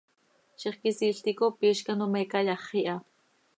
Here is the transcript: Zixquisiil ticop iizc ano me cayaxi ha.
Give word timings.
Zixquisiil 0.63 1.19
ticop 1.27 1.61
iizc 1.69 1.93
ano 1.95 2.07
me 2.15 2.21
cayaxi 2.35 2.85
ha. 2.93 2.99